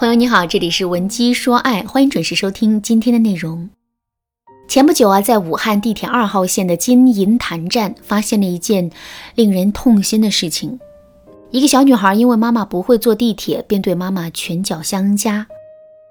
[0.00, 3.68] 朋友你好，这里是文姬说爱，欢迎准时收听今天的内容。
[4.66, 8.90] 前不久啊，在武汉地铁二号线的金银潭站，发现了一件
[9.34, 10.80] 令人痛心的事情：
[11.50, 15.46] 一个小女孩因为妈妈不会坐地铁，便对妈妈拳脚相加。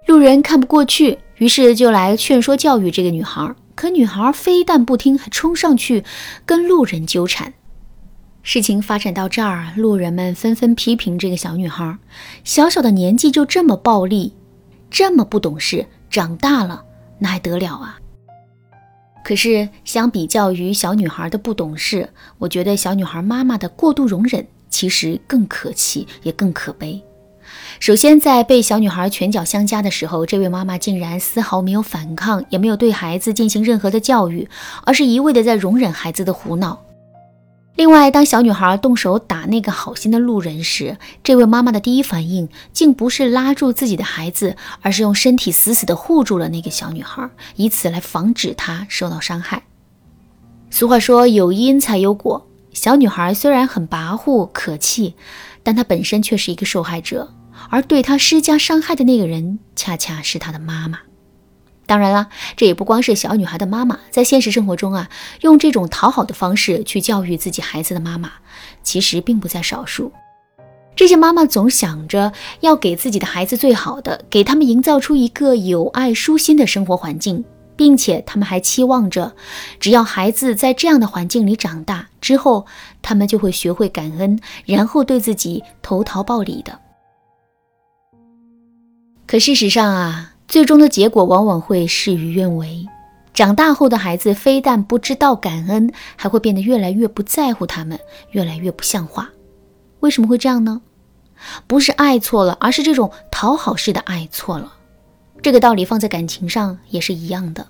[0.05, 3.55] 路人看不过去，于是就来劝说教育这个女孩。
[3.73, 6.03] 可女孩非但不听，还冲上去
[6.45, 7.55] 跟路人纠缠。
[8.51, 11.95] 事情发展到这儿，路人们纷纷批评这个小女孩，
[12.43, 14.33] 小小的年纪就这么暴力，
[14.89, 16.83] 这么不懂事，长大了
[17.19, 17.99] 那还得了啊？
[19.23, 22.09] 可是相比较于小女孩的不懂事，
[22.39, 26.99] 我觉得小女孩妈妈的过度容忍其实更可气，也更可悲。
[27.79, 34.49] 首先，在被小女孩拳脚相加的时候，这位妈妈竟然丝毫没有反抗，也没有对孩子进行任何的教育，
[34.85, 36.81] 而是一味的在容忍孩子的胡闹。
[37.79, 49.63] 另外，当小女孩动手打那个好心的路人时，这位妈妈的第一反应竟不是拉住自己的孩子，而是用身体死死地护住了那个小女孩，以此来防止她受到伤害。
[50.69, 55.15] 俗话说：“有因才有果。”小女孩虽然很跋扈可气，
[55.63, 57.33] 但她本身却是一个受害者，
[57.69, 60.99] 而对她施加伤害的那个人，恰恰是她的妈妈。
[61.89, 65.09] 当然了，这也不光是小女孩的妈妈，在现实生活中啊，
[65.41, 68.31] 用这种讨好的方式去教育自己孩子的妈妈，
[68.83, 70.11] 其实并不在少数。
[70.95, 77.43] 这些妈妈总想着要给自己的孩子最好的，给他们营造出一个有爱舒心的生活环境，
[77.75, 79.33] 并且他们还期望着，
[79.79, 82.67] 只要孩子在这样的环境里长大之后，
[83.01, 86.79] 他们就会学会感恩，然后对自己投桃报李的。
[89.25, 90.33] 可事实上啊。
[90.49, 92.85] 最终的结果往往会事与愿违。
[93.35, 97.99] 长大后的孩子非但不知道感恩，还会变得越来越不在乎他们，
[98.31, 99.29] 越来越不像话。
[99.99, 100.81] 为什么会这样呢？
[101.67, 104.73] 不是爱错了，而是这种讨好式的爱错了。
[105.43, 107.67] 这个道理放在感情上也是一样的。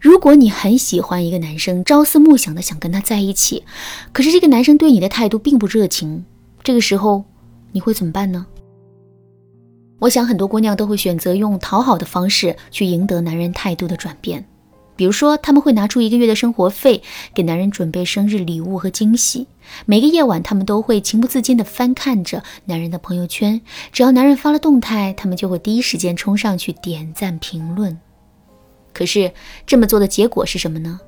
[0.00, 3.64] 如果你很喜欢一个男生，朝思暮想的想跟他在一起，
[4.12, 6.24] 可是这个男生对你的态度并不热情，
[6.64, 7.24] 这个时候
[7.70, 8.46] 你会怎么办呢？
[10.02, 14.44] 我想很多姑娘都会选择用讨好的方式去赢得男人态度的转变，
[14.96, 19.46] 比如说他们会拿出一个月的生活费给男人准备生日礼物和惊喜，
[19.86, 23.60] 每个夜晚他们都会情不自禁地翻看着男人的朋友圈，
[23.92, 27.96] 只要男人发了动态，他们就会第一时间冲上去点赞评论。
[28.92, 29.30] 可是
[29.64, 30.98] 这么做的结果是什么呢？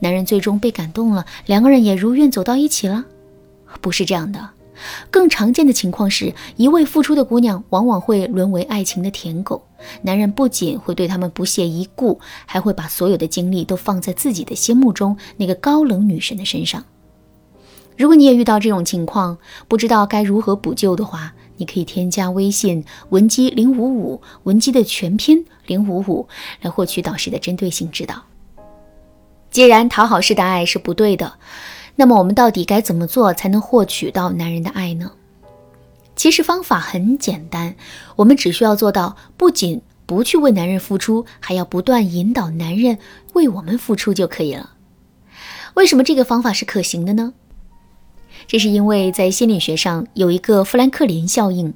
[0.00, 3.06] 男人最终被感动了，两个人也如愿走到一起了？
[3.80, 4.50] 不是这样的。
[5.10, 9.62] 更常见的情况是，一味付出的姑娘往往会沦为爱情的舔狗。
[10.02, 16.84] 男人不仅会对他们不屑一顾，还会把所有的精力都放在自己的心目中那个高冷女神的身上。
[17.96, 26.26] 如果你也遇到这种情况，不知道该如何补救的话，你可以添加微信文姬零五五，文姬的全拼零五五，
[26.62, 28.16] 来获取导师的针对性指导。
[29.50, 31.34] 既然讨好式的爱是不对的。
[31.96, 35.12] 那么我们到底该怎么做才能获取到男人的爱呢？
[36.16, 37.74] 其实方法很简单，
[38.16, 42.98] 我们只需要做到不仅不去为男人付出，还要不断引导男人
[43.32, 44.70] 为我们付出就可以了。
[45.74, 47.34] 为什么这个方法是可行的呢？
[48.46, 51.74] 这是因为在心理学上有一个富兰克林效应。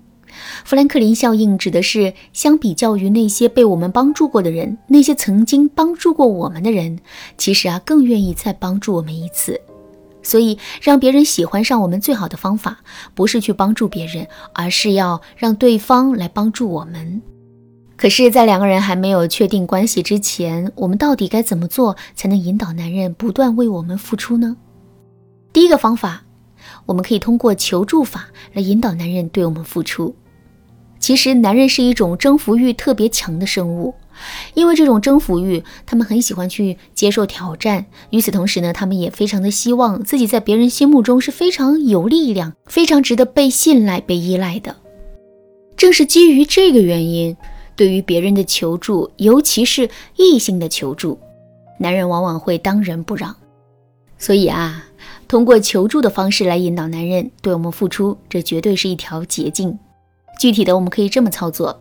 [0.65, 7.01] 富兰克林效应指的是，相比较于那些被我们帮助过的人，那些曾经帮助过我们的人，
[7.37, 9.61] 其实啊更愿意再帮助我们一次。
[10.29, 12.81] 所以，让别人喜欢上我们最好的方法，
[13.15, 17.23] 不是去帮助别人，而是要让对方来帮助我们。
[17.97, 24.55] 可是，在两个人还没有确定关系之前，我们到底该怎么做才能引导男人不断为我们付出呢？
[25.51, 26.23] 第一个方法，
[26.85, 30.15] 我们可以通过求助法来引导男人对我们付出。
[30.99, 33.95] 其实，男人是一种征服欲特别强的生物。
[34.55, 37.87] 因为这种征服欲，他们很喜欢去接受挑战。
[38.11, 44.77] 与此同时呢，他们也非常的希望自己在别人心目中是非常有力量、非常值得被信赖、被依赖的。
[45.77, 47.37] 正是基于这个原因，
[47.77, 51.19] 对于别人的求助，尤其是异性的求助，
[51.79, 53.35] 男人往往会当仁不让。
[54.19, 54.85] 所以啊，
[55.29, 59.79] 通过求助的方式来引导男人对我们付出，这绝对是一条捷径。
[60.41, 61.81] 具体的，我们可以这么操作。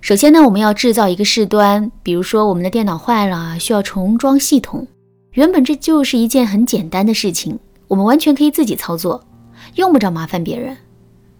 [0.00, 4.86] 首先呢，我们要制造一个事端，比如说我们的电脑坏了，需要重装系统。
[5.32, 9.22] 原本这就是一件很简单的事情，我们完全可以自己操作，
[9.74, 10.76] 用不着麻烦别人。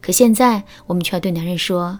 [0.02, 1.98] 可现在我们却要对男人说：“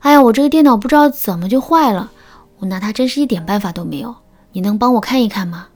[0.00, 2.10] 哎呀，我这个电脑不知道怎么就坏了，
[2.58, 4.14] 我拿它真是一点办法都没有，
[4.52, 5.68] 你能帮我看一看吗？”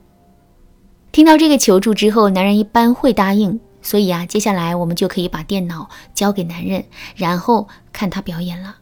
[1.13, 3.59] 听到这个求助之后，男人一般会答应。
[3.83, 6.83] 所以啊，接下来我们就可以把电脑交给男人，
[7.15, 8.76] 然后看他表演了。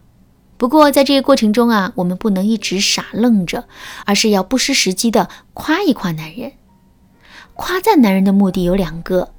[0.58, 3.64] 不过在这个过程中啊，我们不能一直傻愣着，
[4.06, 6.52] 而是要不失时机的夸一夸男人。
[7.54, 9.30] 夸赞男人的目的有两个：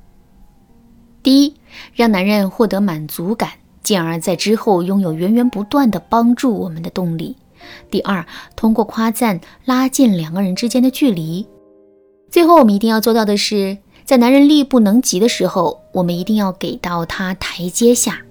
[1.23, 1.55] 第一，
[1.93, 3.51] 让男人获得满足感，
[3.83, 7.35] 进而在之后拥有源源不断的帮助我们的动力；
[7.89, 8.25] 第二，
[8.55, 11.47] 通过夸赞拉近两个人之间的距离。
[12.29, 18.21] 最后，我们一定要做到的是，在男人力不能及的时候，我们一定要给到他台阶下。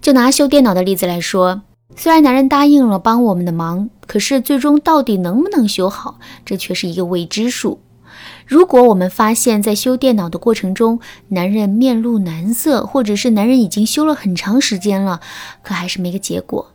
[0.00, 1.62] 就拿修电脑的例子来说。
[1.96, 7.80] 虽然男人答应了帮我们的忙，可是最终到底能不能修好，这却是一个未知数。
[8.46, 10.98] 如果我们发现，在修电脑的过程中，
[11.28, 15.20] 男人面露难色，或者是男人已经修了很长时间了，
[15.62, 16.72] 可还是没个结果，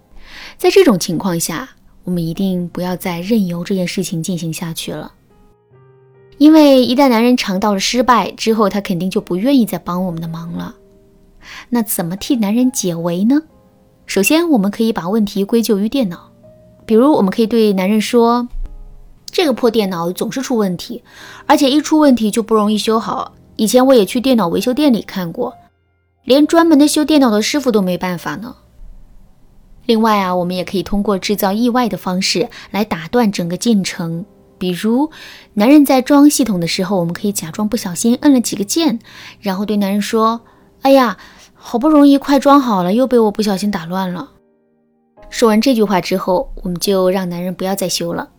[0.58, 1.70] 在这种情况下，
[2.04, 5.12] 我们一定不要再任由这件事情进行下去了。
[6.38, 10.76] 因为一旦男人尝到了失败之后，他肯定就不愿意再帮我们的忙了。
[11.70, 13.42] 那怎么替男人解围呢？
[14.06, 16.32] 首先，我们可以把问题归咎于电脑，
[16.86, 18.48] 比如我们可以对男人说
[19.32, 21.04] ：“这个破电脑总是出问题，
[21.48, 23.34] 而且一出问题就不容易修好。
[23.56, 25.56] 以前我也去电脑维修店里看过，
[26.24, 28.56] 连专门的修电脑的师傅都没办法呢。”
[29.88, 34.24] 另外啊，我们也可以通过制造意外的方式来打断整个进程，
[34.58, 35.10] 比如
[35.56, 39.00] 男人在装系统的时候，我们可以假装不小心摁了几个键，
[39.42, 40.42] 然后对男人说
[40.84, 41.18] ：“哎呀。”
[41.68, 44.30] 好不容易快装好了，又被我不小心打乱了。
[45.32, 48.30] 说完这句话之后，我们就让男人不要再修了。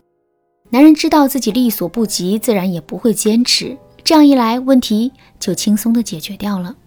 [0.69, 3.77] 男人知道自己力所不及，自然也不会坚持。
[4.01, 6.77] 这样一来，问题就轻松的解决掉了。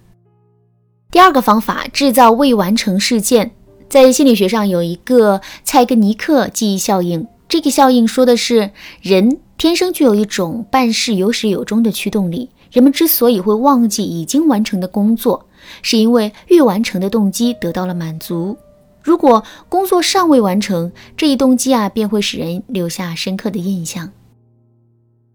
[1.11, 3.51] 第二个方法，制造未完成事件。
[3.91, 8.71] 在心理学上有一个蔡根尼克记忆效应，这个效应说的是
[9.03, 12.49] 人天生具有一种办事有始有终的驱动力。
[12.71, 15.47] 人们之所以会忘记已经完成的工作，
[15.83, 18.57] 是因为欲完成的动机得到了满足。
[19.03, 24.11] 如果工作尚未完成，这一动机啊便会使人留下深刻的印象。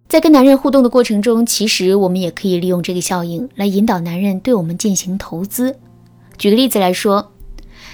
[0.07, 5.75] 在跟男人互动的过程中，其实我们也可以利用这个效应来引导男人对我们进行投资。
[6.37, 7.31] 举个例子来说，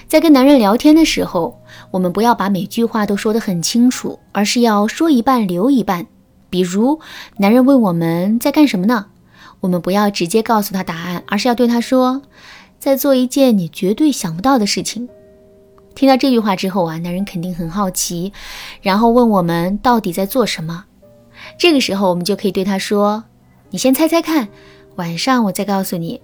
[0.07, 6.05] 在跟男人聊天的时候，我们不要把每句话都说得很清楚，而是要说一半留一半。
[6.49, 6.99] 比如，
[7.37, 9.07] 男人问我们在干什么呢？
[9.61, 12.21] 我们不要直接告诉他答案，而是要对他说，
[12.79, 15.07] 在做一件你绝对想不到的事情。
[15.95, 18.33] 听到这句话之后啊，男人肯定很好奇，
[18.81, 20.85] 然后问我们到底在做什么。
[21.57, 23.23] 这个时候，我们就可以对他说
[23.71, 24.47] ：“你先猜猜看，
[24.95, 26.21] 晚上我再告诉你。”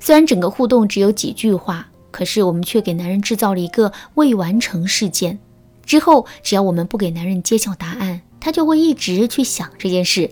[0.00, 5.38] 虽然整个互动只有几句话，可是我们却给男人制造了一个未完成事件。
[5.84, 10.30] 之后，只要我们不给男人揭晓答案，他就会一直去想这件事。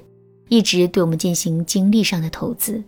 [0.52, 2.82] 一直对我们进行精力上的投资。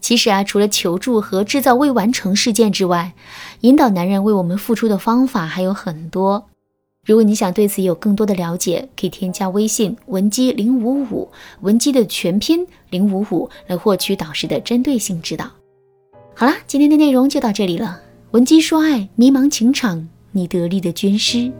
[0.00, 3.12] 其实啊，除了求助和制造未完成事件之外，
[3.60, 6.46] 引导男人为我们付出的方法还有很多。
[7.04, 11.28] 如果你想对此有更多的了解，可以添加微信文姬零五五，
[11.60, 15.50] 文姬的全拼零五五，来获取导师的针对性指导。
[16.34, 18.00] 好啦，今天的内容就到这里了。
[18.30, 21.52] 文姬说爱，迷茫情场，你得力的军师。